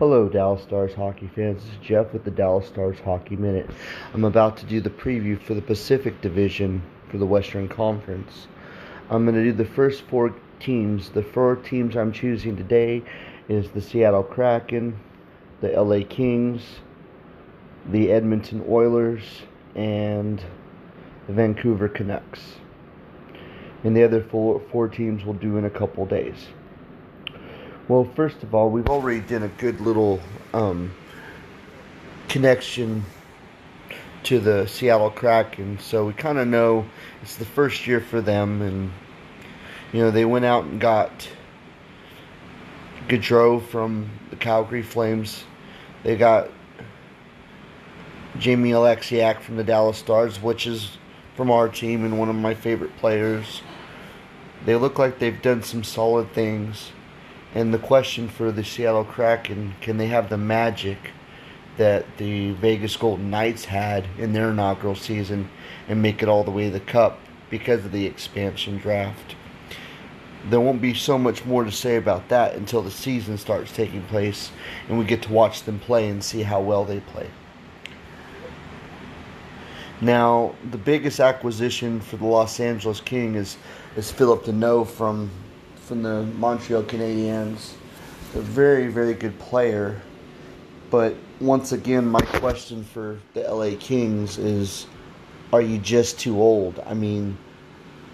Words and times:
Hello, 0.00 0.30
Dallas 0.30 0.62
Stars 0.62 0.94
hockey 0.94 1.30
fans. 1.34 1.62
This 1.62 1.74
is 1.74 1.78
Jeff 1.82 2.14
with 2.14 2.24
the 2.24 2.30
Dallas 2.30 2.66
Stars 2.66 2.96
Hockey 3.04 3.36
Minute. 3.36 3.68
I'm 4.14 4.24
about 4.24 4.56
to 4.56 4.64
do 4.64 4.80
the 4.80 4.88
preview 4.88 5.38
for 5.38 5.52
the 5.52 5.60
Pacific 5.60 6.22
Division 6.22 6.80
for 7.10 7.18
the 7.18 7.26
Western 7.26 7.68
Conference. 7.68 8.48
I'm 9.10 9.26
going 9.26 9.34
to 9.34 9.44
do 9.44 9.52
the 9.52 9.66
first 9.66 10.00
four 10.08 10.34
teams. 10.58 11.10
The 11.10 11.22
four 11.22 11.54
teams 11.54 11.98
I'm 11.98 12.12
choosing 12.12 12.56
today 12.56 13.02
is 13.46 13.68
the 13.72 13.82
Seattle 13.82 14.22
Kraken, 14.22 14.98
the 15.60 15.68
LA 15.68 16.06
Kings, 16.08 16.62
the 17.90 18.10
Edmonton 18.10 18.64
Oilers, 18.66 19.42
and 19.74 20.42
the 21.26 21.34
Vancouver 21.34 21.90
Canucks. 21.90 22.40
And 23.84 23.94
the 23.94 24.04
other 24.04 24.22
four, 24.22 24.62
four 24.72 24.88
teams 24.88 25.26
we'll 25.26 25.34
do 25.34 25.58
in 25.58 25.66
a 25.66 25.70
couple 25.70 26.06
days. 26.06 26.46
Well, 27.90 28.04
first 28.14 28.44
of 28.44 28.54
all, 28.54 28.70
we've 28.70 28.86
already 28.86 29.18
done 29.18 29.42
a 29.42 29.48
good 29.48 29.80
little 29.80 30.20
um, 30.54 30.94
connection 32.28 33.04
to 34.22 34.38
the 34.38 34.68
Seattle 34.68 35.10
Kraken, 35.10 35.76
so 35.80 36.06
we 36.06 36.12
kind 36.12 36.38
of 36.38 36.46
know 36.46 36.86
it's 37.20 37.34
the 37.34 37.44
first 37.44 37.88
year 37.88 38.00
for 38.00 38.20
them, 38.20 38.62
and 38.62 38.92
you 39.92 39.98
know 39.98 40.12
they 40.12 40.24
went 40.24 40.44
out 40.44 40.66
and 40.66 40.80
got 40.80 41.28
Gaudreau 43.08 43.60
from 43.60 44.08
the 44.30 44.36
Calgary 44.36 44.82
Flames. 44.82 45.42
They 46.04 46.14
got 46.14 46.48
Jamie 48.38 48.70
Oleksiak 48.70 49.40
from 49.40 49.56
the 49.56 49.64
Dallas 49.64 49.98
Stars, 49.98 50.40
which 50.40 50.68
is 50.68 50.96
from 51.34 51.50
our 51.50 51.68
team 51.68 52.04
and 52.04 52.20
one 52.20 52.28
of 52.28 52.36
my 52.36 52.54
favorite 52.54 52.96
players. 52.98 53.62
They 54.64 54.76
look 54.76 54.96
like 54.96 55.18
they've 55.18 55.42
done 55.42 55.64
some 55.64 55.82
solid 55.82 56.32
things. 56.32 56.92
And 57.54 57.74
the 57.74 57.78
question 57.78 58.28
for 58.28 58.52
the 58.52 58.62
Seattle 58.62 59.04
Kraken 59.04 59.74
can 59.80 59.96
they 59.96 60.06
have 60.06 60.28
the 60.28 60.38
magic 60.38 60.98
that 61.76 62.04
the 62.16 62.52
Vegas 62.52 62.96
Golden 62.96 63.30
Knights 63.30 63.64
had 63.64 64.06
in 64.18 64.32
their 64.32 64.50
inaugural 64.50 64.94
season 64.94 65.48
and 65.88 66.00
make 66.00 66.22
it 66.22 66.28
all 66.28 66.44
the 66.44 66.50
way 66.50 66.64
to 66.66 66.70
the 66.70 66.80
Cup 66.80 67.18
because 67.48 67.84
of 67.84 67.92
the 67.92 68.06
expansion 68.06 68.78
draft? 68.78 69.34
There 70.48 70.60
won't 70.60 70.80
be 70.80 70.94
so 70.94 71.18
much 71.18 71.44
more 71.44 71.64
to 71.64 71.72
say 71.72 71.96
about 71.96 72.28
that 72.28 72.54
until 72.54 72.82
the 72.82 72.90
season 72.90 73.36
starts 73.36 73.72
taking 73.72 74.02
place 74.04 74.52
and 74.88 74.98
we 74.98 75.04
get 75.04 75.22
to 75.22 75.32
watch 75.32 75.64
them 75.64 75.78
play 75.80 76.08
and 76.08 76.22
see 76.22 76.42
how 76.42 76.60
well 76.60 76.84
they 76.84 77.00
play. 77.00 77.28
Now, 80.00 80.54
the 80.70 80.78
biggest 80.78 81.20
acquisition 81.20 82.00
for 82.00 82.16
the 82.16 82.24
Los 82.24 82.58
Angeles 82.58 83.00
King 83.00 83.34
is, 83.34 83.58
is 83.96 84.10
Phillip 84.10 84.44
Danault 84.44 84.88
from 84.88 85.30
from 85.86 86.02
the 86.02 86.22
Montreal 86.38 86.82
Canadiens. 86.84 87.72
A 88.34 88.40
very, 88.40 88.88
very 88.88 89.14
good 89.14 89.38
player. 89.38 90.00
But 90.90 91.14
once 91.40 91.72
again, 91.72 92.06
my 92.06 92.20
question 92.20 92.84
for 92.84 93.18
the 93.34 93.42
LA 93.42 93.76
Kings 93.78 94.38
is 94.38 94.86
are 95.52 95.60
you 95.60 95.78
just 95.78 96.18
too 96.20 96.40
old? 96.40 96.80
I 96.86 96.94
mean, 96.94 97.36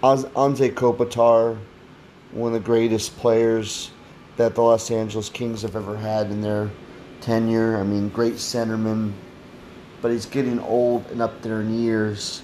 Anze 0.01 0.73
Kopitar, 0.73 1.57
one 2.31 2.53
of 2.53 2.53
the 2.53 2.65
greatest 2.65 3.15
players 3.17 3.91
that 4.37 4.55
the 4.55 4.61
Los 4.61 4.89
Angeles 4.89 5.29
Kings 5.29 5.61
have 5.61 5.75
ever 5.75 5.95
had 5.97 6.31
in 6.31 6.41
their 6.41 6.69
tenure. 7.21 7.77
I 7.77 7.83
mean, 7.83 8.09
great 8.09 8.35
centerman, 8.35 9.13
but 10.01 10.11
he's 10.11 10.25
getting 10.25 10.59
old 10.61 11.05
and 11.11 11.21
up 11.21 11.41
there 11.41 11.61
in 11.61 11.79
years, 11.79 12.41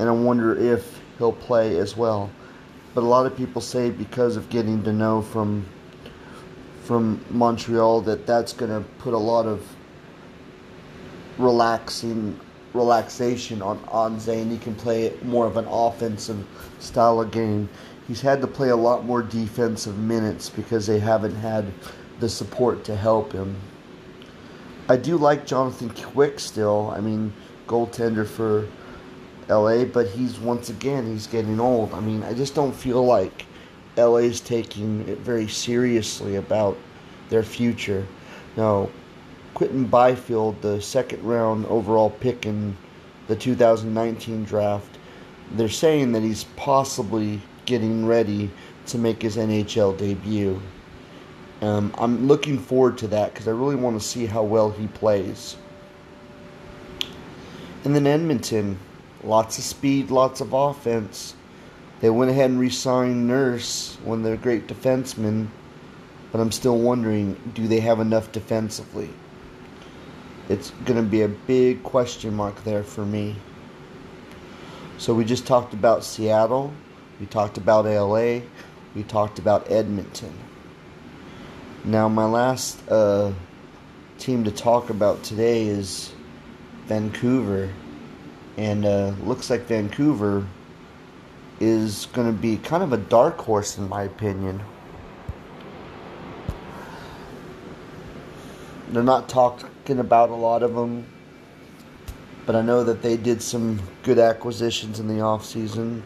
and 0.00 0.08
I 0.08 0.12
wonder 0.12 0.56
if 0.56 1.00
he'll 1.18 1.32
play 1.32 1.78
as 1.78 1.96
well 1.96 2.30
but 2.94 3.02
a 3.02 3.06
lot 3.06 3.26
of 3.26 3.36
people 3.36 3.60
say 3.60 3.90
because 3.90 4.36
of 4.36 4.48
getting 4.50 4.82
Danault 4.82 5.24
from 5.26 5.64
from 6.84 7.22
Montreal 7.28 8.00
that 8.02 8.26
that's 8.26 8.54
going 8.54 8.70
to 8.70 8.88
put 8.98 9.12
a 9.12 9.18
lot 9.18 9.44
of 9.44 9.62
relaxing 11.36 12.38
relaxation 12.72 13.60
on 13.60 13.78
Anze 13.80 14.28
and 14.28 14.50
he 14.50 14.58
can 14.58 14.74
play 14.74 15.12
more 15.22 15.46
of 15.46 15.56
an 15.56 15.66
offensive 15.66 16.46
style 16.78 17.20
of 17.20 17.30
game. 17.30 17.68
He's 18.06 18.22
had 18.22 18.40
to 18.40 18.46
play 18.46 18.70
a 18.70 18.76
lot 18.76 19.04
more 19.04 19.22
defensive 19.22 19.98
minutes 19.98 20.48
because 20.48 20.86
they 20.86 20.98
haven't 20.98 21.34
had 21.36 21.66
the 22.20 22.28
support 22.28 22.84
to 22.84 22.96
help 22.96 23.32
him. 23.32 23.54
I 24.88 24.96
do 24.96 25.18
like 25.18 25.46
Jonathan 25.46 25.90
Quick 25.90 26.40
still. 26.40 26.90
I 26.96 27.00
mean, 27.00 27.32
goaltender 27.66 28.26
for 28.26 28.66
LA, 29.48 29.84
but 29.84 30.06
he's 30.08 30.38
once 30.38 30.68
again 30.68 31.06
he's 31.06 31.26
getting 31.26 31.58
old. 31.58 31.92
I 31.94 32.00
mean, 32.00 32.22
I 32.22 32.34
just 32.34 32.54
don't 32.54 32.74
feel 32.74 33.04
like 33.04 33.46
LA 33.96 34.18
is 34.18 34.40
taking 34.40 35.08
it 35.08 35.18
very 35.18 35.48
seriously 35.48 36.36
about 36.36 36.76
their 37.30 37.42
future. 37.42 38.06
Now, 38.56 38.88
Quinton 39.54 39.86
Byfield, 39.86 40.60
the 40.62 40.80
second 40.80 41.22
round 41.24 41.66
overall 41.66 42.10
pick 42.10 42.46
in 42.46 42.76
the 43.26 43.36
2019 43.36 44.44
draft, 44.44 44.98
they're 45.52 45.68
saying 45.68 46.12
that 46.12 46.22
he's 46.22 46.44
possibly 46.56 47.40
getting 47.66 48.06
ready 48.06 48.50
to 48.86 48.98
make 48.98 49.22
his 49.22 49.36
NHL 49.36 49.96
debut. 49.96 50.60
Um, 51.60 51.92
I'm 51.98 52.28
looking 52.28 52.58
forward 52.58 52.98
to 52.98 53.08
that 53.08 53.32
because 53.32 53.48
I 53.48 53.50
really 53.50 53.74
want 53.74 54.00
to 54.00 54.06
see 54.06 54.26
how 54.26 54.42
well 54.42 54.70
he 54.70 54.86
plays. 54.86 55.56
And 57.84 57.94
then 57.94 58.06
Edmonton, 58.06 58.78
Lots 59.24 59.58
of 59.58 59.64
speed, 59.64 60.10
lots 60.10 60.40
of 60.40 60.52
offense. 60.52 61.34
They 62.00 62.10
went 62.10 62.30
ahead 62.30 62.50
and 62.50 62.60
re 62.60 62.70
signed 62.70 63.26
Nurse, 63.26 63.98
one 64.04 64.18
of 64.18 64.24
their 64.24 64.36
great 64.36 64.68
defensemen, 64.68 65.48
but 66.30 66.40
I'm 66.40 66.52
still 66.52 66.78
wondering 66.78 67.36
do 67.54 67.66
they 67.66 67.80
have 67.80 67.98
enough 67.98 68.30
defensively? 68.30 69.10
It's 70.48 70.70
going 70.84 71.02
to 71.02 71.08
be 71.08 71.22
a 71.22 71.28
big 71.28 71.82
question 71.82 72.34
mark 72.34 72.62
there 72.64 72.84
for 72.84 73.04
me. 73.04 73.36
So 74.96 75.12
we 75.14 75.24
just 75.24 75.46
talked 75.46 75.74
about 75.74 76.04
Seattle, 76.04 76.72
we 77.20 77.26
talked 77.26 77.58
about 77.58 77.84
LA, 77.84 78.40
we 78.94 79.02
talked 79.06 79.38
about 79.38 79.70
Edmonton. 79.70 80.32
Now, 81.84 82.08
my 82.08 82.24
last 82.24 82.80
uh, 82.88 83.32
team 84.18 84.44
to 84.44 84.50
talk 84.50 84.90
about 84.90 85.22
today 85.22 85.66
is 85.66 86.12
Vancouver 86.86 87.70
and 88.58 88.84
uh, 88.84 89.12
looks 89.22 89.50
like 89.50 89.62
Vancouver 89.62 90.44
is 91.60 92.06
going 92.06 92.26
to 92.26 92.32
be 92.32 92.56
kind 92.56 92.82
of 92.82 92.92
a 92.92 92.96
dark 92.96 93.38
horse 93.38 93.78
in 93.78 93.88
my 93.88 94.02
opinion. 94.02 94.60
They're 98.88 99.04
not 99.04 99.28
talking 99.28 100.00
about 100.00 100.30
a 100.30 100.34
lot 100.34 100.64
of 100.64 100.74
them, 100.74 101.06
but 102.46 102.56
I 102.56 102.62
know 102.62 102.82
that 102.82 103.00
they 103.00 103.16
did 103.16 103.40
some 103.42 103.80
good 104.02 104.18
acquisitions 104.18 104.98
in 104.98 105.06
the 105.06 105.20
off 105.20 105.44
season. 105.44 106.04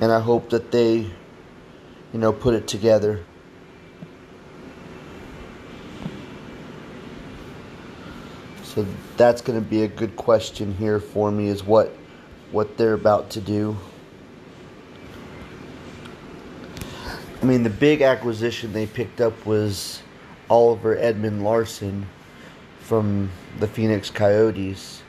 And 0.00 0.10
I 0.10 0.18
hope 0.18 0.50
that 0.50 0.72
they, 0.72 0.96
you 2.12 2.18
know, 2.18 2.32
put 2.32 2.54
it 2.54 2.66
together. 2.66 3.24
So 8.68 8.86
that's 9.16 9.40
going 9.40 9.58
to 9.58 9.66
be 9.66 9.84
a 9.84 9.88
good 9.88 10.14
question 10.14 10.74
here 10.74 11.00
for 11.00 11.30
me 11.30 11.48
is 11.48 11.64
what 11.64 11.90
what 12.52 12.76
they're 12.76 12.92
about 12.92 13.30
to 13.30 13.40
do. 13.40 13.76
I 17.40 17.44
mean, 17.46 17.62
the 17.62 17.70
big 17.70 18.02
acquisition 18.02 18.72
they 18.72 18.86
picked 18.86 19.22
up 19.22 19.46
was 19.46 20.02
Oliver 20.50 20.96
Ekman-Larsson 20.96 22.06
from 22.80 23.30
the 23.58 23.66
Phoenix 23.66 24.10
Coyotes. 24.10 25.02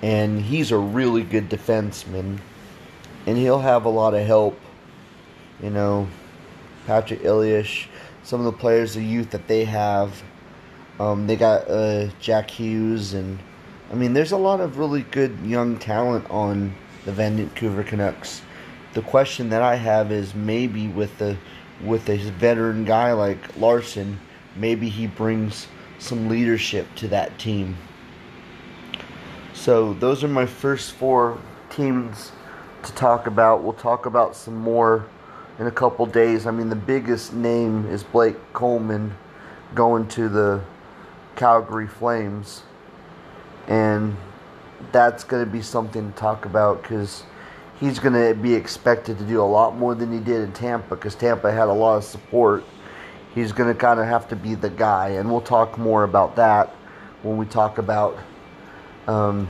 And 0.00 0.40
he's 0.40 0.70
a 0.70 0.78
really 0.78 1.22
good 1.22 1.50
defenseman. 1.50 2.38
And 3.26 3.36
he'll 3.36 3.60
have 3.60 3.84
a 3.84 3.90
lot 3.90 4.14
of 4.14 4.26
help. 4.26 4.58
You 5.62 5.70
know, 5.70 6.08
Patrick 6.86 7.24
Elias, 7.24 7.86
some 8.22 8.40
of 8.40 8.46
the 8.46 8.58
players 8.58 8.96
of 8.96 9.02
youth 9.02 9.30
that 9.30 9.48
they 9.48 9.64
have. 9.64 10.22
Um, 11.00 11.26
they 11.26 11.34
got 11.34 11.66
uh, 11.70 12.08
Jack 12.20 12.50
Hughes, 12.50 13.14
and 13.14 13.38
I 13.90 13.94
mean, 13.94 14.12
there's 14.12 14.32
a 14.32 14.36
lot 14.36 14.60
of 14.60 14.76
really 14.76 15.00
good 15.00 15.38
young 15.40 15.78
talent 15.78 16.28
on 16.28 16.74
the 17.06 17.12
Vancouver 17.12 17.82
Canucks. 17.82 18.42
The 18.92 19.00
question 19.00 19.48
that 19.48 19.62
I 19.62 19.76
have 19.76 20.12
is 20.12 20.34
maybe 20.34 20.88
with 20.88 21.16
the 21.16 21.38
with 21.82 22.10
a 22.10 22.18
veteran 22.32 22.84
guy 22.84 23.12
like 23.12 23.56
Larsson, 23.56 24.20
maybe 24.56 24.90
he 24.90 25.06
brings 25.06 25.68
some 25.98 26.28
leadership 26.28 26.86
to 26.96 27.08
that 27.08 27.38
team. 27.38 27.78
So 29.54 29.94
those 29.94 30.22
are 30.22 30.28
my 30.28 30.44
first 30.44 30.92
four 30.92 31.38
teams 31.70 32.30
to 32.82 32.92
talk 32.92 33.26
about. 33.26 33.62
We'll 33.62 33.72
talk 33.72 34.04
about 34.04 34.36
some 34.36 34.56
more 34.56 35.06
in 35.58 35.66
a 35.66 35.70
couple 35.70 36.04
days. 36.04 36.46
I 36.46 36.50
mean, 36.50 36.68
the 36.68 36.76
biggest 36.76 37.32
name 37.32 37.86
is 37.86 38.02
Blake 38.02 38.36
Coleman 38.52 39.16
going 39.74 40.06
to 40.08 40.28
the 40.28 40.60
Calgary 41.40 41.86
Flames, 41.86 42.64
and 43.66 44.14
that's 44.92 45.24
going 45.24 45.42
to 45.42 45.50
be 45.50 45.62
something 45.62 46.12
to 46.12 46.18
talk 46.18 46.44
about 46.44 46.82
because 46.82 47.22
he's 47.80 47.98
going 47.98 48.12
to 48.12 48.38
be 48.38 48.52
expected 48.52 49.16
to 49.16 49.24
do 49.24 49.40
a 49.40 49.42
lot 49.42 49.74
more 49.74 49.94
than 49.94 50.12
he 50.12 50.18
did 50.18 50.42
in 50.42 50.52
Tampa 50.52 50.96
because 50.96 51.14
Tampa 51.14 51.50
had 51.50 51.68
a 51.68 51.72
lot 51.72 51.96
of 51.96 52.04
support. 52.04 52.62
He's 53.34 53.52
going 53.52 53.72
to 53.72 53.74
kind 53.74 53.98
of 53.98 54.04
have 54.04 54.28
to 54.28 54.36
be 54.36 54.54
the 54.54 54.68
guy, 54.68 55.08
and 55.12 55.30
we'll 55.30 55.40
talk 55.40 55.78
more 55.78 56.04
about 56.04 56.36
that 56.36 56.68
when 57.22 57.38
we 57.38 57.46
talk 57.46 57.78
about 57.78 58.18
um, 59.06 59.48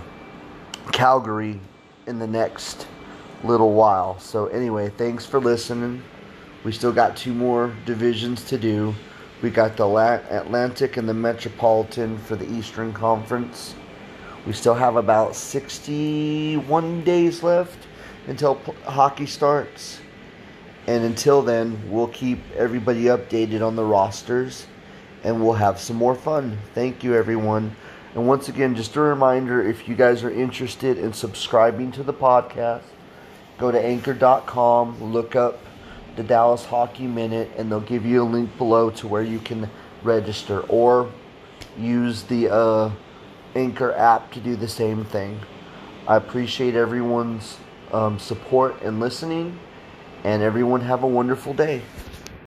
Calgary 0.93 1.59
in 2.07 2.21
the 2.21 2.27
next 2.29 2.87
little 3.43 3.73
while. 3.73 4.17
So, 4.21 4.47
anyway, 4.47 4.93
thanks 4.97 5.27
for 5.27 5.41
listening. 5.41 6.05
We 6.63 6.71
still 6.71 6.93
got 6.93 7.17
two 7.17 7.35
more 7.35 7.75
divisions 7.85 8.45
to 8.45 8.59
do. 8.59 8.95
We 9.43 9.49
got 9.49 9.77
the 9.77 9.87
Atlantic 10.31 10.99
and 10.99 11.09
the 11.09 11.15
Metropolitan 11.15 12.19
for 12.19 12.37
the 12.37 12.47
Eastern 12.53 12.93
Conference. 12.93 13.75
We 14.47 14.53
still 14.53 14.75
have 14.75 14.97
about 14.97 15.35
61 15.35 17.05
days 17.05 17.43
left 17.43 17.87
until 18.27 18.61
hockey 18.85 19.25
starts. 19.25 20.01
And 20.87 21.05
until 21.05 21.41
then, 21.41 21.81
we'll 21.91 22.09
keep 22.09 22.39
everybody 22.55 23.05
updated 23.05 23.67
on 23.67 23.77
the 23.77 23.85
rosters 23.85 24.67
and 25.25 25.43
we'll 25.43 25.55
have 25.55 25.79
some 25.81 25.97
more 25.97 26.15
fun. 26.15 26.59
Thank 26.75 27.03
you, 27.03 27.15
everyone. 27.15 27.75
And 28.15 28.27
once 28.27 28.49
again, 28.49 28.75
just 28.75 28.97
a 28.97 29.01
reminder 29.01 29.67
if 29.67 29.89
you 29.89 29.95
guys 29.95 30.23
are 30.23 30.31
interested 30.31 30.99
in 30.99 31.15
subscribing 31.15 31.93
to 31.93 32.03
the 32.03 32.13
podcast, 32.13 32.83
go 33.57 33.71
to 33.71 33.81
anchor.com, 33.81 35.13
look 35.13 35.35
up 35.35 35.61
the 36.17 36.23
Dallas 36.23 36.65
Hockey 36.65 37.07
Minute, 37.07 37.51
and 37.57 37.71
they'll 37.71 37.81
give 37.81 38.05
you 38.05 38.23
a 38.23 38.25
link 38.25 38.57
below 38.59 38.91
to 38.91 39.09
where 39.09 39.23
you 39.23 39.39
can 39.39 39.69
register 40.03 40.61
or 40.63 41.11
use 41.79 42.23
the 42.25 42.53
uh, 42.53 42.91
Anchor 43.55 43.93
app 43.93 44.33
to 44.33 44.41
do 44.41 44.57
the 44.57 44.69
same 44.69 45.05
thing. 45.05 45.41
I 46.07 46.17
appreciate 46.17 46.75
everyone's 46.75 47.59
um, 47.93 48.19
support 48.19 48.81
and 48.83 49.01
listening. 49.01 49.59
And 50.23 50.43
everyone 50.43 50.83
have 50.83 51.03
a 51.03 51.07
wonderful 51.07 51.55
day. 51.55 51.83